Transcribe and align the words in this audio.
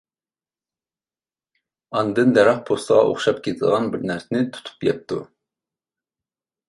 ئاندىن 1.99 2.33
دەرەخ 2.37 2.63
پوستىغا 2.71 3.03
ئوخشاپ 3.11 3.43
كېتىدىغان 3.49 3.93
بىر 3.95 4.09
نەرسىنى 4.13 4.43
تۇتۇپ 4.57 4.89
يەپتۇ. 4.89 5.21